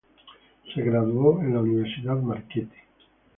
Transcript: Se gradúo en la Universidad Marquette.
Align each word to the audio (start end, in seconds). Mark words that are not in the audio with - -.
Se 0.73 0.81
gradúo 0.81 1.41
en 1.41 1.53
la 1.53 1.59
Universidad 1.61 2.15
Marquette. 2.19 2.73